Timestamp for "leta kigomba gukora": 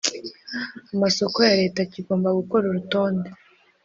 1.61-2.63